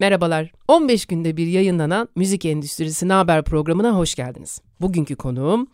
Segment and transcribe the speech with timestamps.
[0.00, 0.52] Merhabalar.
[0.68, 4.60] 15 günde bir yayınlanan Müzik Endüstrisi Haber programına hoş geldiniz.
[4.80, 5.66] Bugünkü konuğum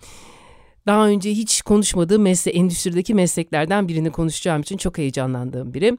[0.87, 5.99] daha önce hiç konuşmadığım mesle endüstrideki mesleklerden birini konuşacağım için çok heyecanlandığım biri.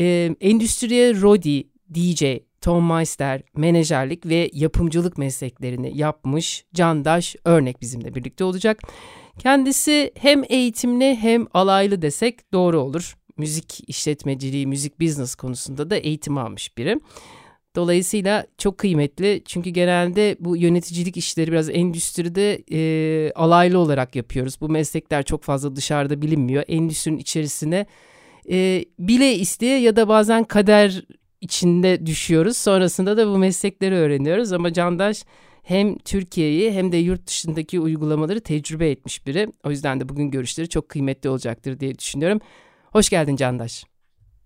[0.00, 2.24] Ee, endüstriye Rodi, DJ,
[2.60, 8.80] Tom Meister, menajerlik ve yapımcılık mesleklerini yapmış Candaş Örnek bizimle birlikte olacak.
[9.38, 16.38] Kendisi hem eğitimli hem alaylı desek doğru olur müzik işletmeciliği, müzik business konusunda da eğitim
[16.38, 17.00] almış biri.
[17.76, 24.60] Dolayısıyla çok kıymetli çünkü genelde bu yöneticilik işleri biraz endüstride e, alaylı olarak yapıyoruz.
[24.60, 26.64] Bu meslekler çok fazla dışarıda bilinmiyor.
[26.68, 27.86] Endüstrinin içerisine
[28.50, 31.04] e, bile isteye ya da bazen kader
[31.40, 32.56] içinde düşüyoruz.
[32.56, 35.24] Sonrasında da bu meslekleri öğreniyoruz ama Candaş
[35.62, 39.52] hem Türkiye'yi hem de yurt dışındaki uygulamaları tecrübe etmiş biri.
[39.64, 42.40] O yüzden de bugün görüşleri çok kıymetli olacaktır diye düşünüyorum.
[42.94, 43.84] Hoş geldin Candaş.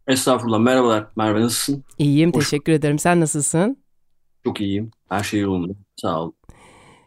[0.06, 0.58] Estağfurullah.
[0.58, 1.06] Merhabalar.
[1.16, 1.84] Merve nasılsın?
[1.98, 2.32] İyiyim.
[2.32, 2.44] Hoş.
[2.44, 2.98] Teşekkür ederim.
[2.98, 3.78] Sen nasılsın?
[4.44, 4.90] Çok iyiyim.
[5.08, 5.72] Her şey yolunda.
[5.96, 6.32] Sağ ol.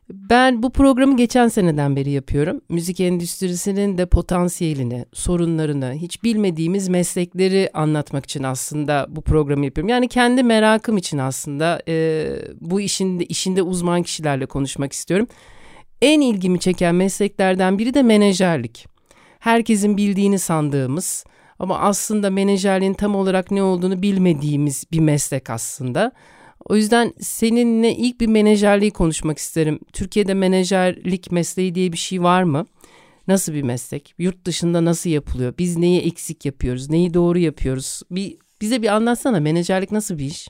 [0.09, 2.61] Ben bu programı geçen seneden beri yapıyorum.
[2.69, 9.89] Müzik endüstrisinin de potansiyelini, sorunlarını, hiç bilmediğimiz meslekleri anlatmak için aslında bu programı yapıyorum.
[9.89, 12.25] Yani kendi merakım için aslında e,
[12.61, 15.27] bu işinde işinde uzman kişilerle konuşmak istiyorum.
[16.01, 18.91] En ilgimi çeken mesleklerden biri de menajerlik
[19.41, 21.25] herkesin bildiğini sandığımız
[21.61, 26.11] ama aslında menajerliğin tam olarak ne olduğunu bilmediğimiz bir meslek aslında.
[26.65, 29.79] O yüzden seninle ilk bir menajerliği konuşmak isterim.
[29.93, 32.65] Türkiye'de menajerlik mesleği diye bir şey var mı?
[33.27, 34.15] Nasıl bir meslek?
[34.17, 35.53] Yurt dışında nasıl yapılıyor?
[35.57, 36.89] Biz neyi eksik yapıyoruz?
[36.89, 38.01] Neyi doğru yapıyoruz?
[38.11, 40.47] Bir bize bir anlatsana menajerlik nasıl bir iş?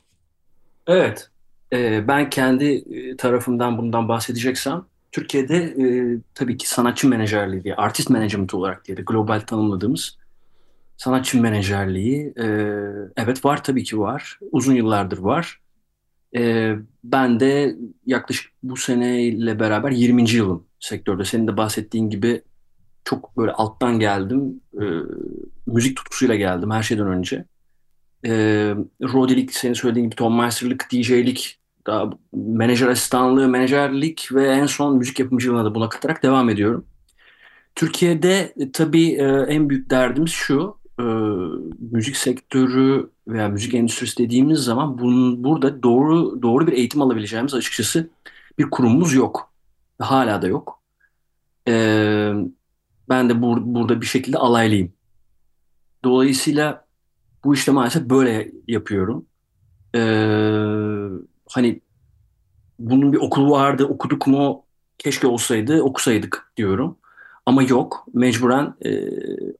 [0.87, 1.29] Evet.
[1.73, 5.85] E, ben kendi e, tarafımdan bundan bahsedeceksem Türkiye'de e,
[6.35, 10.20] tabii ki sanatçı menajerliği diye, artist management olarak diye de global tanımladığımız
[11.01, 12.45] sanatçı menajerliği e,
[13.17, 14.39] evet var tabii ki var.
[14.51, 15.61] Uzun yıllardır var.
[16.35, 17.75] E, ben de
[18.05, 20.31] yaklaşık bu seneyle beraber 20.
[20.31, 21.25] yılım sektörde.
[21.25, 22.41] Senin de bahsettiğin gibi
[23.05, 24.61] çok böyle alttan geldim.
[24.73, 24.83] E,
[25.67, 27.45] müzik tutkusuyla geldim her şeyden önce.
[28.25, 28.31] E,
[29.01, 35.19] Rodilik, senin söylediğin gibi Tom Meister'lık, DJ'lik daha menajer asistanlığı, menajerlik ve en son müzik
[35.19, 36.85] yapımcılığına da buna katarak devam ediyorum.
[37.75, 41.03] Türkiye'de e, tabii e, en büyük derdimiz şu, e,
[41.79, 48.09] müzik sektörü veya müzik endüstrisi dediğimiz zaman bunun, burada doğru doğru bir eğitim alabileceğimiz açıkçası
[48.59, 49.53] bir kurumumuz yok.
[49.99, 50.81] Hala da yok.
[51.67, 51.73] E,
[53.09, 54.93] ben de bur, burada bir şekilde alaylıyım.
[56.03, 56.85] Dolayısıyla
[57.43, 59.25] bu işte maalesef böyle yapıyorum.
[59.95, 61.09] Eee
[61.49, 61.81] hani
[62.79, 64.65] bunun bir okulu vardı okuduk mu
[64.97, 66.97] keşke olsaydı okusaydık diyorum.
[67.45, 69.09] Ama yok mecburen e,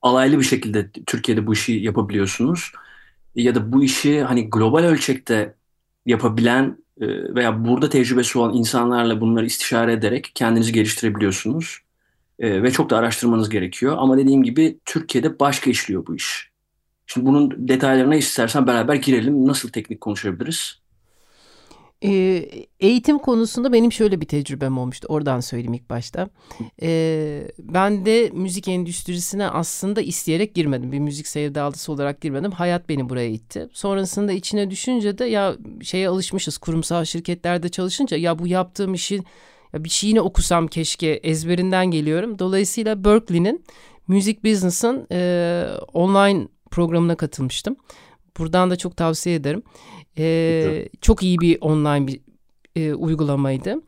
[0.02, 2.72] alaylı bir şekilde Türkiye'de bu işi yapabiliyorsunuz.
[3.36, 5.56] Ya da bu işi hani global ölçekte
[6.06, 11.80] yapabilen e, veya burada tecrübesi olan insanlarla bunları istişare ederek kendinizi geliştirebiliyorsunuz.
[12.40, 13.96] E, ve çok da araştırmanız gerekiyor.
[14.00, 16.52] Ama dediğim gibi Türkiye'de başka işliyor bu iş.
[17.08, 19.48] Şimdi bunun detaylarına istersen beraber girelim.
[19.48, 20.81] Nasıl teknik konuşabiliriz?
[22.04, 25.08] Ee, eğitim konusunda benim şöyle bir tecrübem olmuştu.
[25.10, 26.30] Oradan söyleyeyim ilk başta.
[26.82, 30.92] Ee, ben de müzik endüstrisine aslında isteyerek girmedim.
[30.92, 32.52] Bir müzik sevdalısı olarak girmedim.
[32.52, 33.70] Hayat beni buraya itti.
[33.74, 36.58] Sonrasında içine düşünce de ya şeye alışmışız.
[36.58, 39.20] Kurumsal şirketlerde çalışınca ya bu yaptığım işi
[39.74, 42.40] ya bir şeyini okusam keşke ezberinden geliyorum.
[42.40, 43.66] Dolayısıyla Berkeley'nin
[44.08, 47.76] Music Business'ın e, online programına katılmıştım.
[48.38, 49.64] Buradan da çok tavsiye ederim.
[50.18, 52.22] Ee, çok iyi bir online bir
[52.76, 53.82] e, uygulamaydı.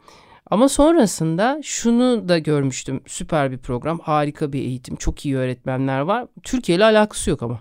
[0.51, 3.01] Ama sonrasında şunu da görmüştüm.
[3.07, 6.27] Süper bir program, harika bir eğitim, çok iyi öğretmenler var.
[6.43, 7.59] Türkiye ile alakası yok ama.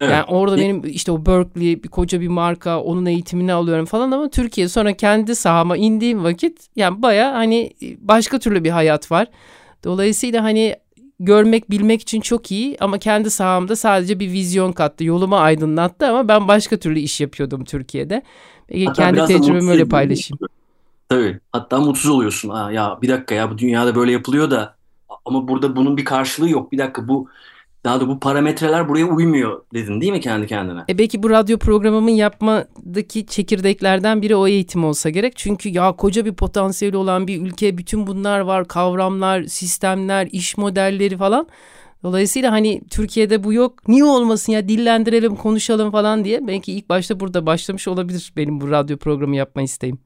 [0.00, 0.12] Evet.
[0.12, 4.30] Yani orada benim işte o Berkeley bir koca bir marka onun eğitimini alıyorum falan ama
[4.30, 9.28] Türkiye sonra kendi sahama indiğim vakit yani baya hani başka türlü bir hayat var.
[9.84, 10.76] Dolayısıyla hani
[11.20, 15.04] görmek bilmek için çok iyi ama kendi sahamda sadece bir vizyon kattı.
[15.04, 18.22] Yolumu aydınlattı ama ben başka türlü iş yapıyordum Türkiye'de.
[18.84, 20.38] Hatta kendi tecrübemi öyle paylaşayım.
[21.08, 21.40] Tabii.
[21.52, 22.48] Hatta mutsuz oluyorsun.
[22.48, 24.76] Aa, ya bir dakika ya bu dünyada böyle yapılıyor da
[25.24, 26.72] ama burada bunun bir karşılığı yok.
[26.72, 27.28] Bir dakika bu
[27.84, 30.80] daha da bu parametreler buraya uymuyor dedin değil mi kendi kendine?
[30.88, 35.36] E belki bu radyo programımın yapmadaki çekirdeklerden biri o eğitim olsa gerek.
[35.36, 41.16] Çünkü ya koca bir potansiyeli olan bir ülke bütün bunlar var kavramlar, sistemler, iş modelleri
[41.16, 41.48] falan.
[42.02, 43.88] Dolayısıyla hani Türkiye'de bu yok.
[43.88, 46.46] Niye olmasın ya dillendirelim, konuşalım falan diye.
[46.46, 49.98] Belki ilk başta burada başlamış olabilir benim bu radyo programı yapma isteğim.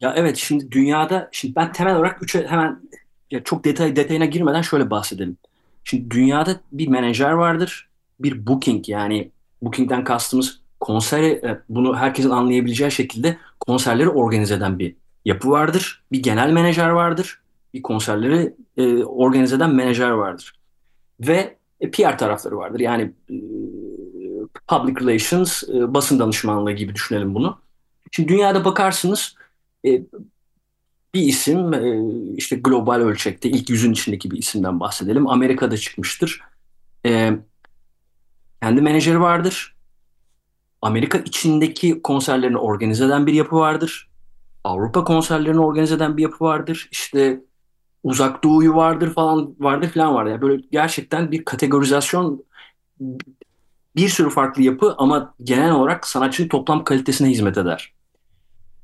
[0.00, 2.80] Ya evet şimdi dünyada şimdi ben temel olarak üçe hemen
[3.30, 5.36] ya çok detay detayına girmeden şöyle bahsedelim.
[5.84, 7.88] Şimdi dünyada bir menajer vardır.
[8.20, 9.30] Bir booking yani
[9.62, 16.02] bookingden kastımız konseri e, bunu herkesin anlayabileceği şekilde konserleri organize eden bir yapı vardır.
[16.12, 17.40] Bir genel menajer vardır.
[17.74, 20.52] Bir konserleri e, organize eden menajer vardır.
[21.20, 22.80] Ve e, PR tarafları vardır.
[22.80, 23.36] Yani e,
[24.68, 27.58] public relations, e, basın danışmanlığı gibi düşünelim bunu.
[28.10, 29.34] Şimdi dünyada bakarsınız
[29.86, 30.02] e,
[31.14, 32.00] bir isim e,
[32.36, 35.28] işte global ölçekte ilk yüzün içindeki bir isimden bahsedelim.
[35.28, 36.40] Amerika'da çıkmıştır.
[37.06, 37.32] E,
[38.62, 39.76] kendi menajeri vardır.
[40.82, 44.10] Amerika içindeki konserlerini organize eden bir yapı vardır.
[44.64, 46.88] Avrupa konserlerini organize eden bir yapı vardır.
[46.92, 47.40] İşte
[48.02, 50.26] uzak doğuyu vardır falan vardır falan var.
[50.26, 52.44] Yani böyle gerçekten bir kategorizasyon
[53.96, 57.92] bir sürü farklı yapı ama genel olarak sanatçının toplam kalitesine hizmet eder.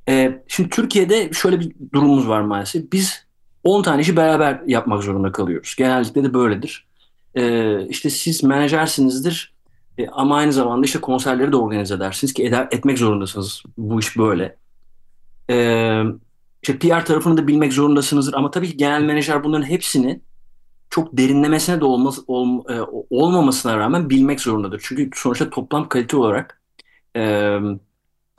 [0.09, 2.93] Ee, şimdi Türkiye'de şöyle bir durumumuz var maalesef.
[2.93, 3.27] Biz
[3.65, 5.75] 10 tane işi beraber yapmak zorunda kalıyoruz.
[5.79, 6.87] Genellikle de böyledir.
[7.35, 9.55] Ee, işte siz menajersinizdir
[9.99, 13.63] e, ama aynı zamanda işte konserleri de organize edersiniz ki eder, etmek zorundasınız.
[13.79, 14.57] Bu iş böyle.
[15.51, 16.03] Ee,
[16.63, 20.21] işte PR tarafını da bilmek zorundasınızdır ama tabii ki genel menajer bunların hepsini
[20.91, 22.81] çok derinlemesine de olmaz, ol, e,
[23.11, 24.81] olmamasına rağmen bilmek zorundadır.
[24.85, 26.63] Çünkü sonuçta toplam kalite olarak
[27.17, 27.23] e,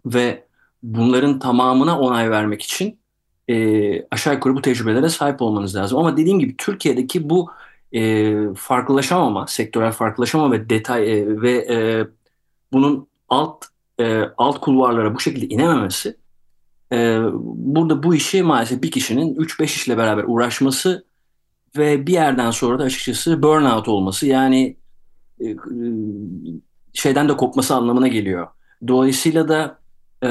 [0.05, 0.46] ve
[0.83, 2.99] bunların tamamına onay vermek için
[3.47, 5.97] e, aşağı yukarı bu tecrübelere sahip olmanız lazım.
[5.97, 7.51] Ama dediğim gibi Türkiye'deki bu
[7.91, 12.07] e, farklılaşamama, sektörel farklılaşamama ve detay e, ve e,
[12.73, 13.65] bunun alt
[13.99, 16.17] e, alt kulvarlara bu şekilde inememesi
[16.91, 21.05] e, burada bu işi maalesef bir kişinin 3-5 işle beraber uğraşması
[21.77, 24.77] ve bir yerden sonra da açıkçası burnout olması yani
[25.41, 25.55] e,
[26.93, 28.47] şeyden de kopması anlamına geliyor.
[28.87, 29.79] Dolayısıyla da
[30.23, 30.29] e,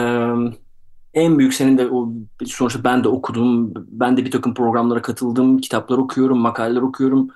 [1.14, 2.12] en büyük senin de o
[2.46, 3.72] sonuçta ben de okudum.
[3.76, 5.58] Ben de bir takım programlara katıldım.
[5.58, 7.28] Kitaplar okuyorum, makaleler okuyorum.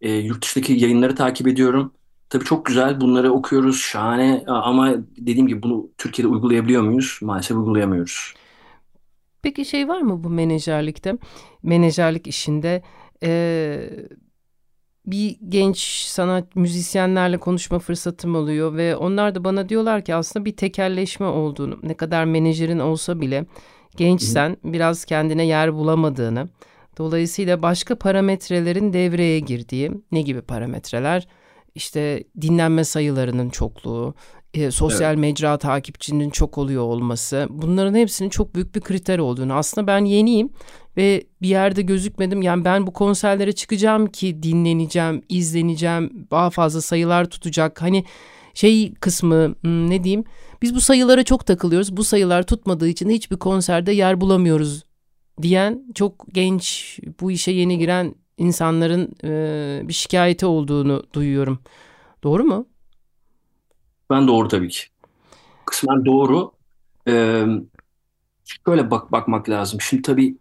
[0.00, 1.92] E, yurt dışındaki yayınları takip ediyorum.
[2.30, 3.00] Tabii çok güzel.
[3.00, 3.80] Bunları okuyoruz.
[3.80, 4.44] Şahane.
[4.46, 7.18] Ama dediğim gibi bunu Türkiye'de uygulayabiliyor muyuz?
[7.22, 8.34] Maalesef uygulayamıyoruz.
[9.42, 11.18] Peki şey var mı bu menajerlikte?
[11.62, 12.82] Menajerlik işinde
[13.22, 13.90] e,
[15.06, 20.56] bir genç sanat müzisyenlerle konuşma fırsatım oluyor ve onlar da bana diyorlar ki aslında bir
[20.56, 23.46] tekelleşme olduğunu ne kadar menajerin olsa bile
[23.96, 26.48] gençsen biraz kendine yer bulamadığını
[26.98, 31.28] dolayısıyla başka parametrelerin devreye girdiği ne gibi parametreler?
[31.74, 34.14] İşte dinlenme sayılarının çokluğu
[34.54, 35.20] e, sosyal evet.
[35.20, 39.54] mecra takipçinin çok oluyor olması bunların hepsinin çok büyük bir kriter olduğunu.
[39.54, 40.50] Aslında ben yeniyim
[40.96, 42.42] ve bir yerde gözükmedim.
[42.42, 47.82] Yani ben bu konserlere çıkacağım ki dinleneceğim, izleneceğim, daha fazla sayılar tutacak.
[47.82, 48.04] Hani
[48.54, 50.24] şey kısmı hmm, ne diyeyim?
[50.62, 51.96] Biz bu sayılara çok takılıyoruz.
[51.96, 54.84] Bu sayılar tutmadığı için hiçbir konserde yer bulamıyoruz
[55.42, 61.58] diyen çok genç bu işe yeni giren insanların e, bir şikayeti olduğunu duyuyorum.
[62.22, 62.66] Doğru mu?
[64.10, 64.84] Ben doğru tabii ki.
[65.64, 66.52] Kısmen doğru.
[67.08, 67.46] Ee,
[68.44, 69.80] şöyle bak bakmak lazım.
[69.80, 70.36] Şimdi tabii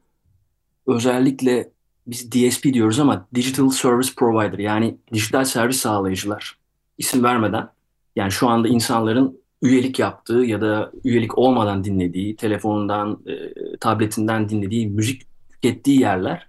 [0.88, 1.70] özellikle
[2.08, 6.58] biz DSP diyoruz ama Digital Service Provider yani dijital servis sağlayıcılar
[6.98, 7.70] isim vermeden
[8.16, 13.34] yani şu anda insanların üyelik yaptığı ya da üyelik olmadan dinlediği, telefonundan, e,
[13.78, 16.48] tabletinden dinlediği müzik tükettiği yerler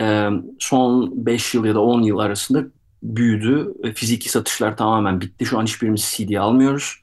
[0.00, 2.64] e, son 5 yıl ya da 10 yıl arasında
[3.02, 3.74] büyüdü.
[3.94, 5.46] Fiziki satışlar tamamen bitti.
[5.46, 7.02] Şu an hiçbirimiz CD almıyoruz.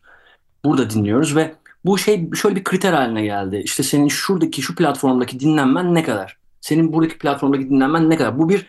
[0.65, 3.61] Burada dinliyoruz ve bu şey şöyle bir kriter haline geldi.
[3.65, 6.37] İşte senin şuradaki şu platformdaki dinlenmen ne kadar?
[6.65, 8.39] Senin buradaki platformdaki dinlenmen ne kadar?
[8.39, 8.67] Bu bir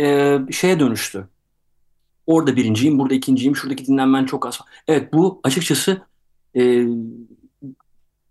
[0.00, 1.28] e, şeye dönüştü.
[2.26, 4.60] Orada birinciyim, burada ikinciyim, şuradaki dinlenmen çok az.
[4.88, 6.02] Evet bu açıkçası
[6.56, 6.84] e,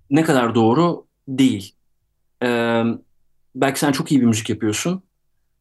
[0.09, 1.75] ne kadar doğru değil.
[2.43, 2.47] E,
[3.55, 5.03] belki sen çok iyi bir müzik yapıyorsun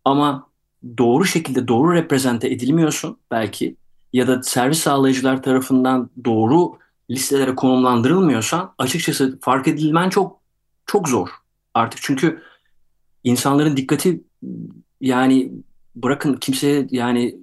[0.04, 0.50] ama
[0.98, 3.76] doğru şekilde doğru reprezente edilmiyorsun belki
[4.12, 6.78] ya da servis sağlayıcılar tarafından doğru
[7.10, 10.40] listelere konumlandırılmıyorsan açıkçası fark edilmen çok
[10.86, 11.28] çok zor.
[11.74, 12.42] Artık çünkü
[13.30, 14.20] insanların dikkati
[15.00, 15.52] yani
[15.96, 17.36] bırakın kimseye yani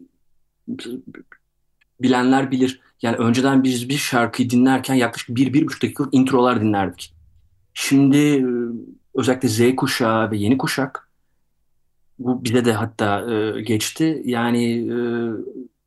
[2.01, 2.79] bilenler bilir.
[3.01, 7.13] Yani önceden biz bir şarkıyı dinlerken yaklaşık bir, bir buçuk dakikalık introlar dinlerdik.
[7.73, 8.45] Şimdi e,
[9.15, 11.09] özellikle Z kuşağı ve yeni kuşak
[12.19, 14.21] bu bize de hatta e, geçti.
[14.25, 14.97] Yani e,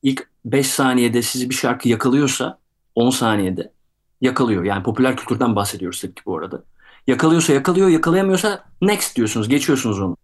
[0.03, 2.59] ilk 5 saniyede sizi bir şarkı yakalıyorsa
[2.95, 3.73] 10 saniyede
[4.21, 4.65] yakalıyor.
[4.65, 6.65] Yani popüler kültürden bahsediyoruz tabii ki bu arada.
[7.09, 10.17] Yakalıyorsa yakalıyor, yakalayamıyorsa next diyorsunuz, geçiyorsunuz onu.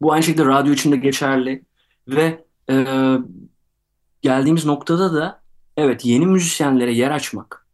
[0.00, 1.64] Bu aynı şekilde radyo için de geçerli.
[2.08, 2.86] Ve e,
[4.22, 5.40] geldiğimiz noktada da
[5.76, 7.66] evet yeni müzisyenlere yer açmak.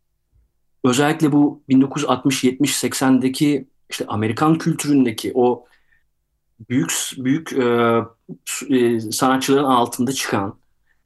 [0.84, 5.66] Özellikle bu 1960, 70, 80'deki işte Amerikan kültüründeki o
[6.68, 7.98] büyük büyük e,
[8.68, 10.58] e, sanatçıların altında çıkan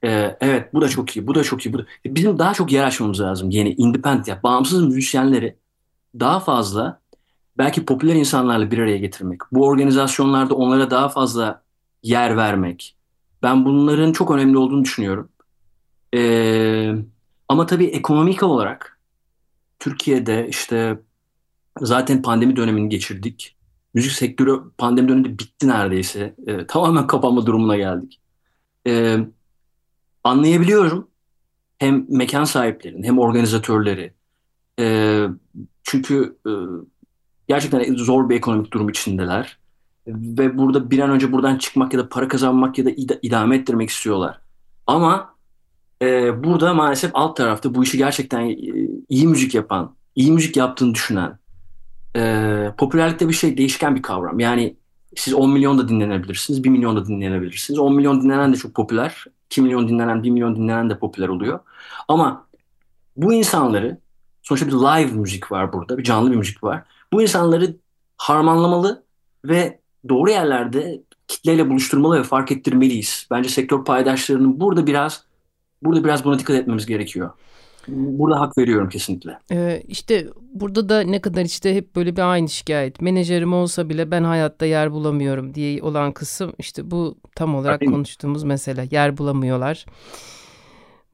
[0.05, 1.73] e, evet bu da çok iyi, bu da çok iyi.
[1.73, 1.87] Bu da...
[2.07, 5.57] Bizim daha çok yer açmamız lazım yeni independent, yani bağımsız müzisyenleri
[6.21, 7.06] daha fazla
[7.59, 9.41] belki popüler insanlarla bir araya getirmek.
[9.53, 11.63] Bu organizasyonlarda onlara daha fazla
[12.03, 12.97] yer vermek.
[13.43, 15.29] Ben bunların çok önemli olduğunu düşünüyorum.
[16.15, 16.95] E,
[17.49, 19.01] ama tabii ekonomik olarak
[19.79, 20.99] Türkiye'de işte
[21.81, 23.57] zaten pandemi dönemini geçirdik
[23.97, 26.35] müzik sektörü pandemi döneminde bitti neredeyse.
[26.47, 28.21] E, tamamen kapanma durumuna geldik.
[28.87, 29.19] E,
[30.25, 31.09] anlayabiliyorum
[31.79, 34.15] hem mekan sahiplerini hem organizatörleri.
[34.81, 35.27] E,
[35.83, 36.51] çünkü e,
[37.49, 39.59] gerçekten zor bir ekonomik durum içindeler.
[40.07, 43.57] Ve burada bir an önce buradan çıkmak ya da para kazanmak ya da id- idame
[43.57, 44.41] ettirmek istiyorlar.
[44.87, 45.35] Ama
[46.03, 48.57] e, burada maalesef alt tarafta bu işi gerçekten e,
[49.09, 51.39] iyi müzik yapan, iyi müzik yaptığını düşünen,
[52.17, 54.41] e, popülerlikte bir şey değişken bir kavram.
[54.41, 54.77] Yani
[55.17, 57.79] siz 10 milyon da dinlenebilirsiniz, 1 milyon da dinlenebilirsiniz.
[57.79, 59.25] 10 milyon dinlenen de çok popüler.
[59.47, 61.61] 2 milyon dinlenen, 1 milyon dinlenen de popüler oluyor.
[62.09, 62.47] Ama
[63.17, 63.99] bu insanları,
[64.43, 66.85] sonuçta bir live müzik var burada, bir canlı bir müzik var.
[67.17, 67.77] Bu insanları
[68.17, 69.05] harmanlamalı
[69.45, 73.27] ve doğru yerlerde kitleyle buluşturmalı ve fark ettirmeliyiz.
[73.31, 75.25] Bence sektör paydaşlarının burada biraz
[75.83, 77.31] burada biraz buna dikkat etmemiz gerekiyor.
[77.89, 79.39] Burada hak veriyorum kesinlikle.
[79.53, 83.01] Ee, işte burada da ne kadar işte hep böyle bir aynı şikayet.
[83.01, 87.93] Menajerim olsa bile ben hayatta yer bulamıyorum diye olan kısım işte bu tam olarak Değil
[87.93, 88.89] konuştuğumuz mesele.
[88.91, 89.87] Yer bulamıyorlar.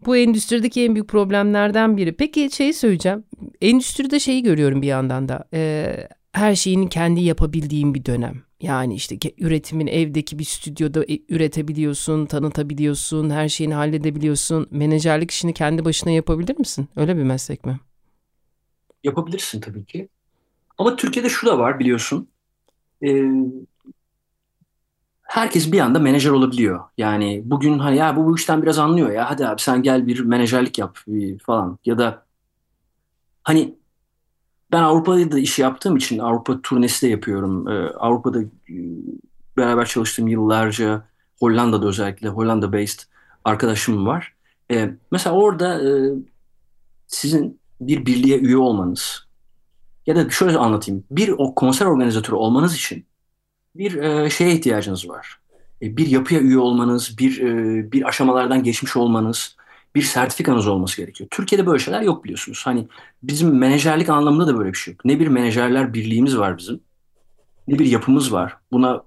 [0.07, 2.13] Bu endüstrideki en büyük problemlerden biri.
[2.13, 3.25] Peki şey söyleyeceğim.
[3.61, 5.49] Endüstride şeyi görüyorum bir yandan da.
[5.55, 8.43] E, her şeyini kendi yapabildiğim bir dönem.
[8.61, 14.67] Yani işte üretimin evdeki bir stüdyoda e, üretebiliyorsun, tanıtabiliyorsun, her şeyini halledebiliyorsun.
[14.71, 16.89] Menajerlik işini kendi başına yapabilir misin?
[16.97, 17.81] Öyle bir meslek mi?
[19.05, 20.09] Yapabilirsin tabii ki.
[20.79, 22.29] Ama Türkiye'de şu da var biliyorsun.
[23.03, 23.23] Ee,
[25.33, 26.81] herkes bir anda menajer olabiliyor.
[26.99, 29.31] Yani bugün hani ya bu bu işten biraz anlıyor ya.
[29.31, 30.99] Hadi abi sen gel bir menajerlik yap
[31.47, 31.79] falan.
[31.85, 32.27] Ya da
[33.43, 33.75] hani
[34.73, 37.69] ben Avrupa'da da iş yaptığım için Avrupa turnesi de yapıyorum.
[37.69, 38.49] Ee, Avrupa'da e,
[39.57, 41.09] beraber çalıştığım yıllarca
[41.41, 43.01] Hollanda'da özellikle Hollanda based
[43.45, 44.35] arkadaşım var.
[44.71, 46.13] Ee, mesela orada e,
[47.07, 49.27] sizin bir birliğe üye olmanız
[50.07, 51.05] ya da şöyle anlatayım.
[51.11, 53.07] Bir o konser organizatörü olmanız için
[53.75, 55.39] bir e, şeye ihtiyacınız var.
[55.83, 59.57] E, bir yapıya üye olmanız, bir e, bir aşamalardan geçmiş olmanız,
[59.95, 61.29] bir sertifikanız olması gerekiyor.
[61.31, 62.63] Türkiye'de böyle şeyler yok biliyorsunuz.
[62.65, 62.89] Hani
[63.23, 65.05] bizim menajerlik anlamında da böyle bir şey yok.
[65.05, 66.81] Ne bir menajerler birliğimiz var bizim,
[67.69, 68.57] ne bir yapımız var.
[68.73, 69.03] Buna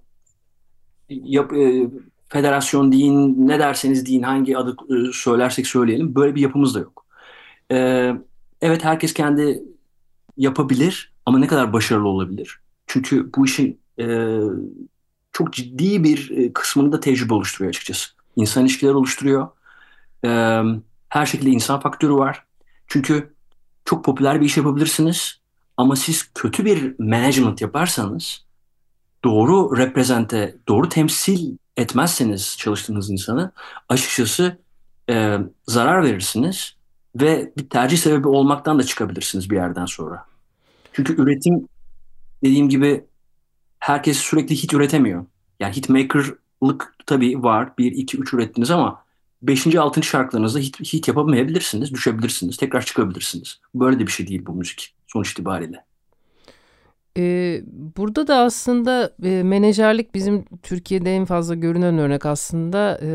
[1.09, 1.87] yap, e,
[2.29, 6.15] federasyon deyin, ne derseniz deyin, hangi adı e, söylersek söyleyelim.
[6.15, 7.05] Böyle bir yapımız da yok.
[7.71, 8.11] E,
[8.61, 9.63] evet herkes kendi
[10.37, 12.59] yapabilir ama ne kadar başarılı olabilir?
[12.87, 14.37] Çünkü bu işin e,
[15.31, 18.09] çok ciddi bir e, kısmını da tecrübe oluşturuyor açıkçası.
[18.35, 19.47] İnsan ilişkileri oluşturuyor
[21.09, 22.43] her şekilde insan faktörü var.
[22.87, 23.33] Çünkü
[23.85, 25.39] çok popüler bir iş yapabilirsiniz
[25.77, 28.45] ama siz kötü bir management yaparsanız
[29.23, 33.51] doğru reprezente, doğru temsil etmezseniz çalıştığınız insanı
[33.89, 34.57] açıkçası
[35.09, 35.37] e,
[35.67, 36.75] zarar verirsiniz
[37.15, 40.25] ve bir tercih sebebi olmaktan da çıkabilirsiniz bir yerden sonra.
[40.93, 41.67] Çünkü üretim
[42.43, 43.05] dediğim gibi
[43.85, 45.25] herkes sürekli hit üretemiyor.
[45.59, 47.77] Yani hitmaker'lık tabii var.
[47.77, 49.03] Bir, iki, üç ürettiniz ama
[49.41, 49.75] 5.
[49.75, 50.03] 6.
[50.03, 53.59] şarkılarınızda hit, hit yapamayabilirsiniz, düşebilirsiniz, tekrar çıkabilirsiniz.
[53.75, 55.85] Böyle de bir şey değil bu müzik sonuç itibariyle.
[57.17, 57.61] Ee,
[57.97, 63.09] burada da aslında e, menajerlik bizim Türkiye'de en fazla görünen örnek aslında e,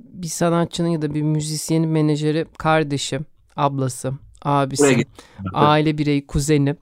[0.00, 3.20] bir sanatçının ya da bir müzisyenin menajeri kardeşi,
[3.56, 5.06] ablası, abisi,
[5.54, 6.76] aile bireyi, kuzeni.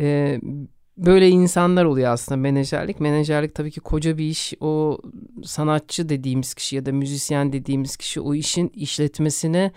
[0.00, 0.40] E,
[0.98, 3.00] böyle insanlar oluyor aslında menajerlik.
[3.00, 4.54] Menajerlik tabii ki koca bir iş.
[4.60, 4.98] O
[5.44, 9.72] sanatçı dediğimiz kişi ya da müzisyen dediğimiz kişi o işin işletmesine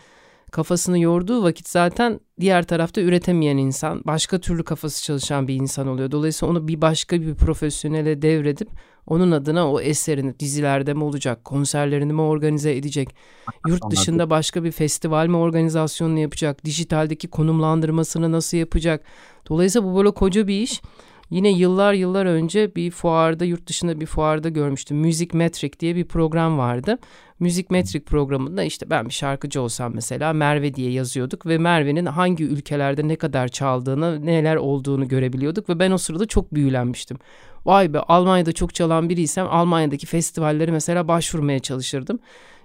[0.51, 6.11] kafasını yorduğu vakit zaten diğer tarafta üretemeyen insan, başka türlü kafası çalışan bir insan oluyor.
[6.11, 8.69] Dolayısıyla onu bir başka bir profesyonele devredip
[9.07, 13.15] onun adına o eserini dizilerde mi olacak, konserlerini mi organize edecek,
[13.67, 19.03] yurt dışında başka bir festival mi organizasyonunu yapacak, dijitaldeki konumlandırmasını nasıl yapacak.
[19.49, 20.81] Dolayısıyla bu böyle koca bir iş.
[21.31, 24.97] Yine yıllar yıllar önce bir fuarda yurt dışında bir fuarda görmüştüm.
[24.97, 26.97] Music Metric diye bir program vardı.
[27.39, 32.43] müzik metrik programında işte ben bir şarkıcı olsam mesela Merve diye yazıyorduk ve Merve'nin hangi
[32.43, 37.17] ülkelerde ne kadar çaldığını, neler olduğunu görebiliyorduk ve ben o sırada çok büyülenmiştim.
[37.65, 42.19] Vay be Almanya'da çok çalan biriysem Almanya'daki festivalleri mesela başvurmaya çalışırdım.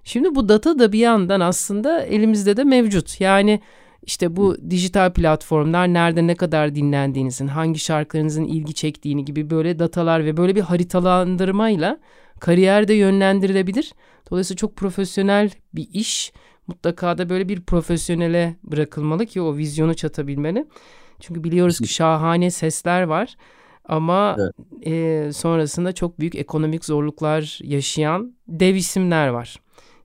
[0.05, 3.21] Şimdi bu data da bir yandan aslında elimizde de mevcut.
[3.21, 3.61] Yani
[4.03, 10.25] işte bu dijital platformlar nerede ne kadar dinlendiğinizin, hangi şarkılarınızın ilgi çektiğini gibi böyle datalar
[10.25, 11.99] ve böyle bir haritalandırmayla
[12.41, 13.93] kariyer de yönlendirilebilir.
[14.31, 16.33] Dolayısıyla çok profesyonel bir iş.
[16.67, 20.67] Mutlaka da böyle bir profesyonele bırakılmalı ki o vizyonu çatabilmeli.
[21.21, 23.37] Çünkü biliyoruz ki şahane sesler var.
[23.85, 24.53] Ama evet.
[24.87, 29.57] e, sonrasında çok büyük ekonomik zorluklar yaşayan dev isimler var.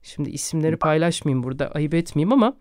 [0.02, 2.56] Şimdi isimleri paylaşmayayım burada ayıp etmeyeyim ama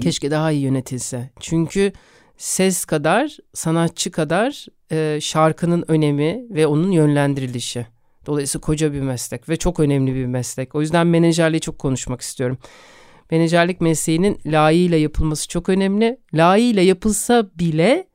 [0.00, 1.30] keşke daha iyi yönetilse.
[1.40, 1.92] Çünkü
[2.36, 7.86] ses kadar sanatçı kadar e, şarkının önemi ve onun yönlendirilişi.
[8.26, 10.74] Dolayısıyla koca bir meslek ve çok önemli bir meslek.
[10.74, 12.58] O yüzden menajerliği çok konuşmak istiyorum.
[13.30, 16.18] Menajerlik mesleğinin layığıyla yapılması çok önemli.
[16.34, 18.08] Layığıyla yapılsa bile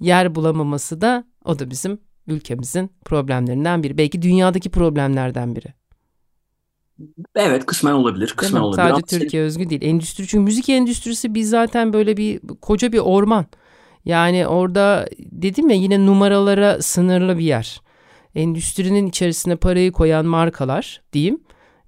[0.00, 3.98] yer bulamaması da o da bizim ülkemizin problemlerinden biri.
[3.98, 5.81] Belki dünyadaki problemlerden biri.
[7.36, 8.34] Evet kısmen olabilir.
[8.36, 8.82] Kısmen olabilir.
[8.82, 9.82] Sadece Ama Türkiye özgü değil.
[9.84, 13.46] Endüstri çünkü müzik endüstrisi biz zaten böyle bir koca bir orman.
[14.04, 17.80] Yani orada dedim ya yine numaralara sınırlı bir yer.
[18.34, 21.40] Endüstrinin içerisine parayı koyan markalar diyeyim.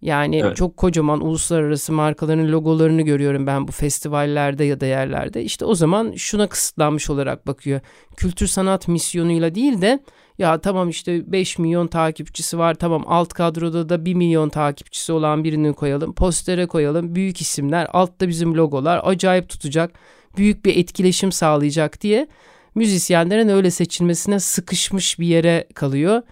[0.03, 0.57] Yani evet.
[0.57, 5.43] çok kocaman uluslararası markaların logolarını görüyorum ben bu festivallerde ya da yerlerde.
[5.43, 7.81] İşte o zaman şuna kısıtlanmış olarak bakıyor.
[8.17, 10.05] Kültür sanat misyonuyla değil de
[10.39, 15.45] ya tamam işte 5 milyon takipçisi var tamam alt kadroda da 1 milyon takipçisi olan
[15.45, 16.15] birini koyalım.
[16.15, 19.93] Postere koyalım büyük isimler altta bizim logolar acayip tutacak
[20.37, 22.29] büyük bir etkileşim sağlayacak diye
[22.75, 26.23] müzisyenlerin öyle seçilmesine sıkışmış bir yere kalıyor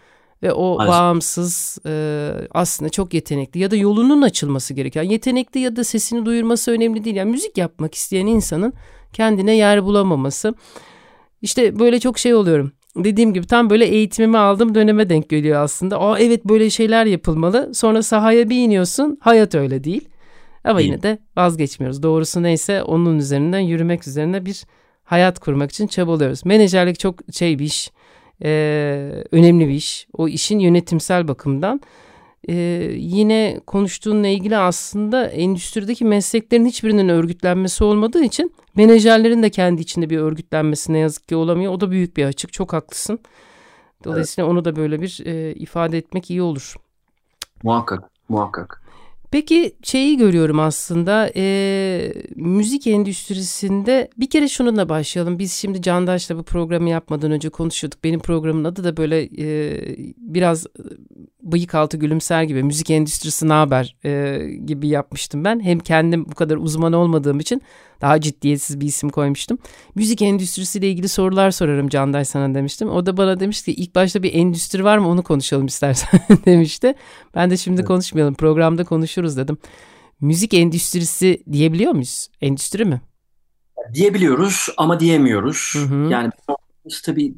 [0.42, 0.92] ve o Maalesef.
[0.92, 6.70] bağımsız e, aslında çok yetenekli ya da yolunun açılması gereken yetenekli ya da sesini duyurması
[6.70, 7.16] önemli değil.
[7.16, 8.72] Yani müzik yapmak isteyen insanın
[9.12, 10.54] kendine yer bulamaması.
[11.42, 12.72] İşte böyle çok şey oluyorum.
[12.96, 16.00] Dediğim gibi tam böyle eğitimimi aldığım döneme denk geliyor aslında.
[16.00, 17.74] Aa evet böyle şeyler yapılmalı.
[17.74, 19.18] Sonra sahaya bir iniyorsun.
[19.20, 20.08] Hayat öyle değil.
[20.64, 20.90] Ama değil.
[20.90, 22.02] yine de vazgeçmiyoruz.
[22.02, 24.64] Doğrusu neyse onun üzerinden yürümek üzerine bir
[25.04, 26.44] hayat kurmak için çabalıyoruz.
[26.44, 27.90] Menajerlik çok şey bir iş
[28.44, 28.50] e,
[29.32, 30.06] önemli bir iş.
[30.12, 31.80] O işin yönetimsel bakımdan.
[32.48, 32.54] E,
[32.96, 40.18] yine konuştuğunla ilgili aslında endüstrideki mesleklerin hiçbirinin örgütlenmesi olmadığı için menajerlerin de kendi içinde bir
[40.18, 41.72] örgütlenmesi ne yazık ki olamıyor.
[41.72, 42.52] O da büyük bir açık.
[42.52, 43.18] Çok haklısın.
[44.04, 44.52] Dolayısıyla evet.
[44.52, 46.74] onu da böyle bir e, ifade etmek iyi olur.
[47.62, 48.82] Muhakkak, muhakkak.
[49.32, 55.38] Peki şeyi görüyorum aslında e, müzik endüstrisinde bir kere şununla başlayalım.
[55.38, 58.04] Biz şimdi Candaş'la bu programı yapmadan önce konuşuyorduk.
[58.04, 59.78] Benim programın adı da böyle e,
[60.16, 60.66] biraz
[61.42, 65.60] bıyık altı gülümser gibi müzik endüstrisi ne haber e, gibi yapmıştım ben.
[65.60, 67.62] Hem kendim bu kadar uzman olmadığım için
[68.00, 69.58] daha ciddiyetsiz bir isim koymuştum.
[69.94, 72.90] Müzik endüstrisiyle ilgili sorular sorarım Canday sana demiştim.
[72.90, 76.94] O da bana demişti ki ilk başta bir endüstri var mı onu konuşalım istersen demişti.
[77.34, 77.88] Ben de şimdi evet.
[77.88, 79.58] konuşmayalım programda konuşuruz dedim.
[80.20, 82.28] Müzik endüstrisi diyebiliyor muyuz?
[82.40, 83.00] Endüstri mi?
[83.94, 85.74] Diyebiliyoruz ama diyemiyoruz.
[85.74, 86.10] Hı hı.
[86.10, 86.30] Yani
[87.04, 87.34] tabii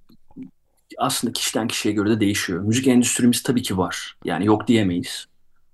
[1.05, 2.61] aslında kişiden kişiye göre de değişiyor.
[2.61, 4.17] Müzik endüstrimiz tabii ki var.
[4.25, 5.27] Yani yok diyemeyiz.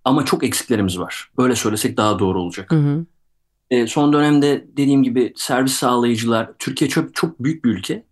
[0.05, 1.31] Ama çok eksiklerimiz var.
[1.39, 2.71] Öyle söylesek daha doğru olacak.
[2.73, 3.07] Hı hı.
[3.71, 8.05] E, son dönemde dediğim gibi servis sağlayıcılar, Türkiye çok, çok büyük bir ülke.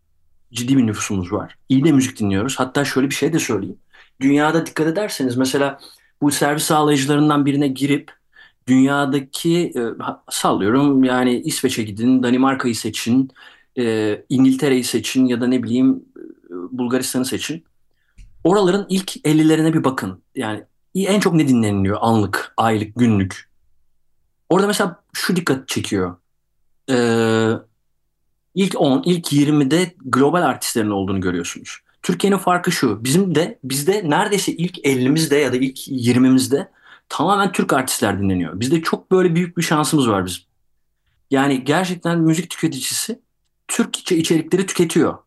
[0.53, 1.57] Ciddi bir nüfusumuz var.
[1.69, 2.59] İyi de müzik dinliyoruz.
[2.59, 3.79] Hatta şöyle bir şey de söyleyeyim.
[4.21, 5.79] Dünyada dikkat ederseniz mesela
[6.23, 8.13] bu servis sağlayıcılarından birine girip
[8.67, 9.81] dünyadaki e,
[10.31, 13.31] sallıyorum yani İsveç'e gidin, Danimarka'yı seçin,
[13.79, 16.05] e, İngiltere'yi seçin ya da ne bileyim
[16.51, 17.65] Bulgaristan'ı seçin.
[18.45, 20.23] Oraların ilk 50'lerine bir bakın.
[20.35, 23.49] Yani en çok ne dinleniliyor anlık, aylık, günlük.
[24.49, 26.17] Orada mesela şu dikkat çekiyor.
[26.91, 27.53] Ee,
[28.55, 31.79] ilk 10, ilk 20'de global artistlerin olduğunu görüyorsunuz.
[32.03, 33.05] Türkiye'nin farkı şu.
[33.05, 36.69] Bizim de bizde neredeyse ilk 50'mizde ya da ilk 20'mizde
[37.09, 38.61] tamamen Türk artistler dinleniyor.
[38.61, 40.43] Bizde çok böyle büyük bir şansımız var bizim.
[41.31, 43.21] Yani gerçekten müzik tüketicisi
[43.69, 45.19] Türkçe içerikleri tüketiyor.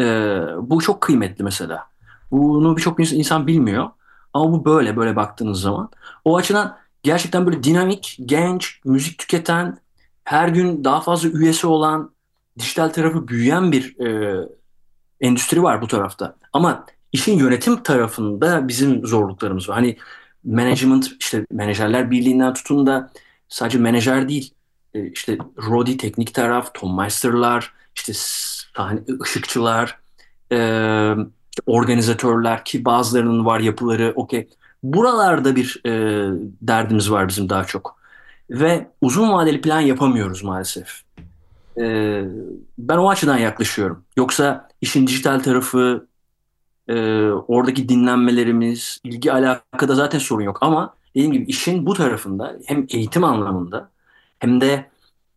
[0.00, 1.86] Ee, bu çok kıymetli mesela.
[2.30, 3.90] Bunu birçok insan bilmiyor.
[4.32, 5.90] Ama bu böyle böyle baktığınız zaman.
[6.24, 9.78] O açıdan gerçekten böyle dinamik, genç, müzik tüketen,
[10.24, 12.14] her gün daha fazla üyesi olan,
[12.58, 14.40] dijital tarafı büyüyen bir e,
[15.20, 16.36] endüstri var bu tarafta.
[16.52, 19.76] Ama işin yönetim tarafında bizim zorluklarımız var.
[19.76, 19.96] Hani
[20.44, 23.10] management, işte menajerler birliğinden tutun da
[23.48, 24.54] sadece menajer değil.
[24.94, 29.98] E, işte Rodi teknik taraf, Tom Meister'lar, işte sahne ışıkçılar,
[30.52, 30.58] e,
[31.66, 34.48] organizatörler ki bazılarının var yapıları okey.
[34.82, 35.90] Buralarda bir e,
[36.62, 37.96] derdimiz var bizim daha çok.
[38.50, 41.02] Ve uzun vadeli plan yapamıyoruz maalesef.
[41.78, 41.84] E,
[42.78, 44.04] ben o açıdan yaklaşıyorum.
[44.16, 46.06] Yoksa işin dijital tarafı,
[46.88, 46.94] e,
[47.30, 50.58] oradaki dinlenmelerimiz, ilgi alakada zaten sorun yok.
[50.60, 53.90] Ama dediğim gibi işin bu tarafında hem eğitim anlamında
[54.38, 54.90] hem de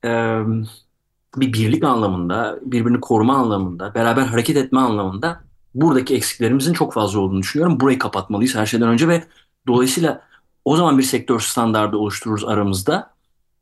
[0.05, 0.41] e,
[1.35, 5.43] bir birlik anlamında, birbirini koruma anlamında, beraber hareket etme anlamında
[5.75, 7.79] buradaki eksiklerimizin çok fazla olduğunu düşünüyorum.
[7.79, 9.23] Burayı kapatmalıyız her şeyden önce ve
[9.67, 10.21] dolayısıyla
[10.65, 13.13] o zaman bir sektör standardı oluştururuz aramızda.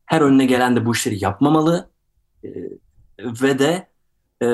[0.06, 1.90] Her önüne gelen de bu işleri yapmamalı
[2.44, 2.48] e,
[3.18, 3.88] ve de
[4.42, 4.48] e,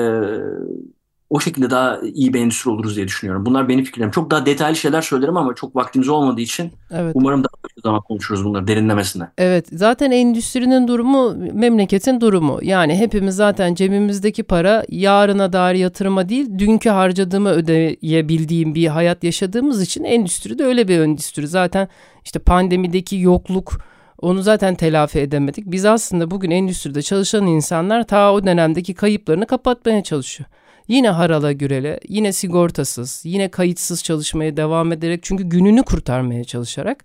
[1.29, 3.45] o şekilde daha iyi bir endüstri oluruz diye düşünüyorum.
[3.45, 4.11] Bunlar benim fikirlerim.
[4.11, 7.11] Çok daha detaylı şeyler söylerim ama çok vaktimiz olmadığı için evet.
[7.15, 9.27] umarım daha zaman konuşuruz bunları derinlemesine.
[9.37, 12.59] Evet zaten endüstrinin durumu memleketin durumu.
[12.61, 19.81] Yani hepimiz zaten cebimizdeki para yarına dair yatırıma değil dünkü harcadığımı ödeyebildiğim bir hayat yaşadığımız
[19.81, 21.47] için endüstri de öyle bir endüstri.
[21.47, 21.87] Zaten
[22.23, 23.77] işte pandemideki yokluk
[24.21, 25.65] onu zaten telafi edemedik.
[25.65, 30.49] Biz aslında bugün endüstride çalışan insanlar ta o dönemdeki kayıplarını kapatmaya çalışıyor.
[30.87, 37.03] Yine harala gürele, yine sigortasız, yine kayıtsız çalışmaya devam ederek çünkü gününü kurtarmaya çalışarak.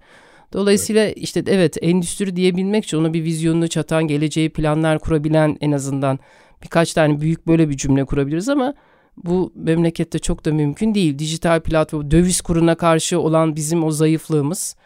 [0.52, 1.16] Dolayısıyla evet.
[1.16, 6.18] işte evet endüstri diyebilmek için ona bir vizyonunu çatan, geleceği planlar kurabilen en azından
[6.62, 8.74] birkaç tane büyük böyle bir cümle kurabiliriz ama
[9.24, 11.18] bu memlekette çok da mümkün değil.
[11.18, 14.76] Dijital platform, döviz kuruna karşı olan bizim o zayıflığımız,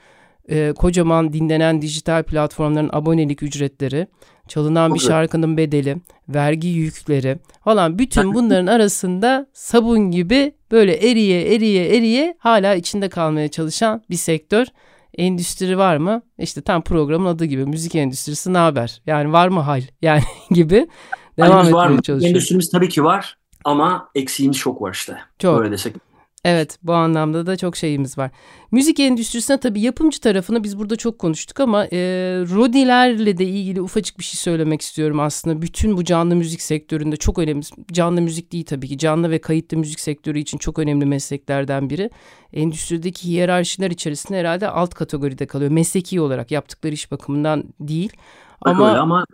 [0.49, 4.07] e, kocaman dinlenen dijital platformların abonelik ücretleri,
[4.49, 5.97] çalınan bir şarkının bedeli,
[6.29, 13.49] vergi yükleri falan bütün bunların arasında sabun gibi böyle eriye eriye eriye hala içinde kalmaya
[13.49, 14.67] çalışan bir sektör.
[15.19, 16.23] Endüstri var mı?
[16.39, 19.03] İşte tam programın adı gibi müzik endüstrisi ne haber?
[19.07, 19.83] Yani var mı hal?
[20.03, 20.89] Yani gibi
[21.39, 22.31] devam Halimiz etmeye çalışıyor.
[22.31, 25.19] Endüstrimiz tabii ki var ama eksiğimiz çok var işte.
[25.39, 25.59] Çok.
[25.59, 25.97] Böyle desek
[26.45, 28.31] Evet bu anlamda da çok şeyimiz var.
[28.71, 31.99] Müzik endüstrisine tabii yapımcı tarafını biz burada çok konuştuk ama e,
[32.55, 35.63] Rodilerle de ilgili ufacık bir şey söylemek istiyorum aslında.
[35.63, 39.77] Bütün bu canlı müzik sektöründe çok önemli, canlı müzik değil tabii ki canlı ve kayıtlı
[39.77, 42.11] müzik sektörü için çok önemli mesleklerden biri.
[42.53, 45.71] Endüstrideki hiyerarşiler içerisinde herhalde alt kategoride kalıyor.
[45.71, 48.13] Mesleki olarak yaptıkları iş bakımından değil.
[48.61, 49.25] Ama, ama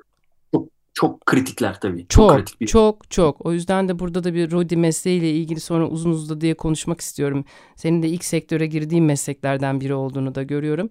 [0.95, 2.07] çok kritikler tabii.
[2.09, 2.67] Çok, çok kritik bir...
[2.67, 3.47] çok, çok.
[3.47, 7.45] O yüzden de burada da bir Rodi mesleğiyle ilgili sonra uzun uzun diye konuşmak istiyorum.
[7.77, 10.89] Senin de ilk sektöre girdiğin mesleklerden biri olduğunu da görüyorum.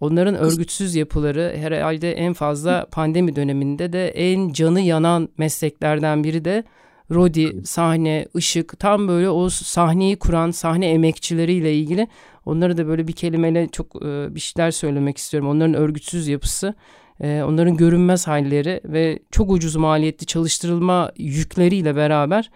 [0.00, 6.64] Onların örgütsüz yapıları herhalde en fazla pandemi döneminde de en canı yanan mesleklerden biri de
[7.10, 12.08] Rodi, sahne, ışık tam böyle o sahneyi kuran sahne emekçileriyle ilgili
[12.46, 15.48] onları da böyle bir kelimeyle çok bir şeyler söylemek istiyorum.
[15.48, 16.74] Onların örgütsüz yapısı
[17.20, 22.50] e, onların görünmez halleri ve çok ucuz maliyetli çalıştırılma yükleriyle beraber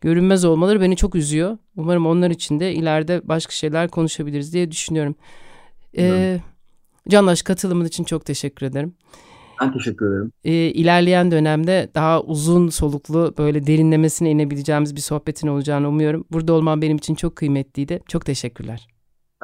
[0.00, 1.58] görünmez olmaları beni çok üzüyor.
[1.76, 5.14] Umarım onlar için de ileride başka şeyler konuşabiliriz diye düşünüyorum.
[5.98, 6.40] Ee,
[7.08, 8.94] Canlaş katılımın için çok teşekkür ederim.
[9.60, 10.32] Ben teşekkür ederim.
[10.44, 16.24] Ee, ilerleyen dönemde daha uzun soluklu böyle derinlemesine inebileceğimiz bir sohbetin olacağını umuyorum.
[16.32, 18.00] Burada olman benim için çok kıymetliydi.
[18.08, 18.88] Çok teşekkürler.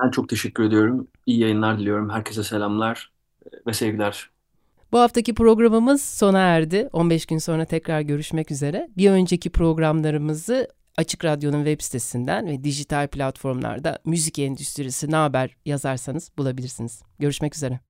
[0.02, 1.08] Ben çok teşekkür ediyorum.
[1.26, 2.10] İyi yayınlar diliyorum.
[2.10, 3.12] Herkese selamlar
[3.66, 4.30] ve sevgiler.
[4.92, 6.88] Bu haftaki programımız sona erdi.
[6.92, 8.88] 15 gün sonra tekrar görüşmek üzere.
[8.96, 16.30] Bir önceki programlarımızı Açık Radyo'nun web sitesinden ve dijital platformlarda müzik endüstrisi ne haber yazarsanız
[16.38, 17.02] bulabilirsiniz.
[17.18, 17.89] Görüşmek üzere.